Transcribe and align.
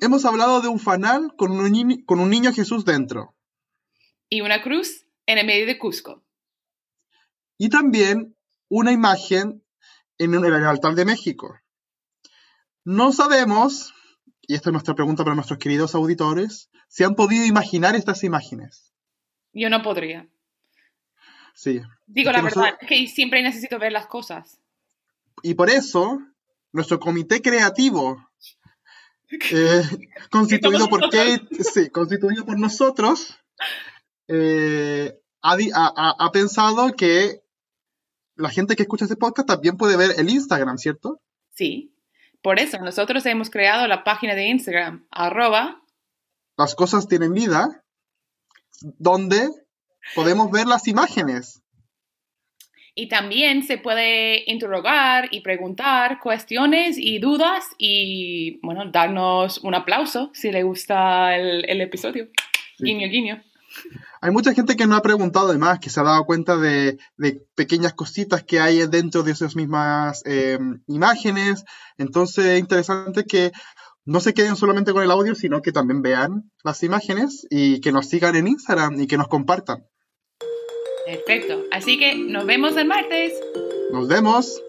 hemos 0.00 0.24
hablado 0.24 0.60
de 0.60 0.68
un 0.68 0.78
fanal 0.78 1.34
con 1.36 1.52
un, 1.52 2.02
con 2.04 2.20
un 2.20 2.30
niño 2.30 2.52
Jesús 2.52 2.84
dentro. 2.84 3.34
Y 4.28 4.40
una 4.40 4.62
cruz 4.62 5.06
en 5.26 5.38
el 5.38 5.46
medio 5.46 5.66
de 5.66 5.78
Cusco. 5.78 6.24
Y 7.58 7.68
también 7.68 8.36
una 8.68 8.92
imagen 8.92 9.62
en 10.18 10.34
el 10.34 10.66
altar 10.66 10.94
de 10.94 11.04
México. 11.04 11.58
No 12.84 13.12
sabemos, 13.12 13.92
y 14.42 14.54
esta 14.54 14.70
es 14.70 14.72
nuestra 14.72 14.94
pregunta 14.94 15.24
para 15.24 15.34
nuestros 15.34 15.58
queridos 15.58 15.94
auditores, 15.94 16.70
si 16.88 17.04
han 17.04 17.14
podido 17.14 17.44
imaginar 17.44 17.94
estas 17.94 18.24
imágenes. 18.24 18.92
Yo 19.52 19.68
no 19.68 19.82
podría. 19.82 20.28
Sí. 21.54 21.80
Digo 22.06 22.32
la 22.32 22.42
verdad, 22.42 22.76
es 22.80 22.88
que 22.88 23.06
siempre 23.06 23.42
necesito 23.42 23.78
ver 23.78 23.92
las 23.92 24.06
cosas. 24.06 24.60
Y 25.42 25.54
por 25.54 25.70
eso, 25.70 26.18
nuestro 26.72 27.00
comité 27.00 27.42
creativo, 27.42 28.29
eh, 29.30 29.82
constituido 30.30 30.88
por 30.88 31.02
Kate, 31.02 31.46
sí, 31.62 31.90
constituido 31.90 32.44
por 32.44 32.58
nosotros, 32.58 33.38
eh, 34.28 35.18
ha, 35.42 36.30
pensado 36.32 36.92
que 36.94 37.42
la 38.36 38.50
gente 38.50 38.76
que 38.76 38.82
escucha 38.82 39.04
este 39.04 39.16
podcast 39.16 39.48
también 39.48 39.76
puede 39.76 39.96
ver 39.96 40.12
el 40.18 40.28
Instagram, 40.28 40.78
¿cierto? 40.78 41.20
Sí. 41.54 41.94
Por 42.42 42.58
eso 42.58 42.78
nosotros 42.78 43.26
hemos 43.26 43.50
creado 43.50 43.86
la 43.86 44.02
página 44.02 44.34
de 44.34 44.46
Instagram, 44.46 45.06
arroba. 45.10 45.82
Las 46.56 46.74
cosas 46.74 47.06
tienen 47.06 47.34
vida, 47.34 47.84
donde 48.80 49.50
podemos 50.14 50.50
ver 50.50 50.66
las 50.66 50.88
imágenes. 50.88 51.59
Y 52.94 53.08
también 53.08 53.62
se 53.62 53.78
puede 53.78 54.50
interrogar 54.50 55.28
y 55.30 55.40
preguntar 55.40 56.18
cuestiones 56.20 56.96
y 56.98 57.18
dudas 57.18 57.64
y, 57.78 58.58
bueno, 58.62 58.90
darnos 58.90 59.58
un 59.58 59.74
aplauso 59.74 60.30
si 60.34 60.50
le 60.50 60.62
gusta 60.62 61.36
el, 61.36 61.80
episodio. 61.80 62.28
Guiño, 62.78 63.08
guiño. 63.08 63.42
Hay 64.20 64.32
mucha 64.32 64.52
gente 64.52 64.76
que 64.76 64.86
no 64.86 64.96
ha 64.96 65.02
preguntado 65.02 65.48
además, 65.48 65.78
que 65.78 65.90
se 65.90 66.00
ha 66.00 66.02
dado 66.02 66.24
cuenta 66.24 66.56
de, 66.56 66.98
pequeñas 67.54 67.94
cositas 67.94 68.42
que 68.42 68.60
hay 68.60 68.86
dentro 68.86 69.22
de 69.22 69.32
esas 69.32 69.56
mismas 69.56 70.22
em, 70.26 70.82
imágenes. 70.88 71.64
Entonces 71.96 72.44
es 72.44 72.60
interesante 72.60 73.24
que 73.24 73.52
no 74.04 74.20
se 74.20 74.34
queden 74.34 74.56
solamente 74.56 74.92
con 74.92 75.02
el 75.02 75.10
audio, 75.10 75.34
sino 75.34 75.62
que 75.62 75.72
también 75.72 76.02
vean 76.02 76.50
las 76.64 76.82
imágenes 76.82 77.46
y 77.48 77.80
que 77.80 77.92
nos 77.92 78.08
sigan 78.08 78.34
en 78.36 78.48
Instagram 78.48 79.00
y 79.00 79.06
que 79.06 79.16
nos 79.16 79.28
compartan. 79.28 79.86
Perfecto. 81.10 81.64
Así 81.72 81.98
que 81.98 82.14
nos 82.14 82.46
vemos 82.46 82.76
el 82.76 82.86
martes. 82.86 83.32
Nos 83.92 84.06
vemos. 84.06 84.62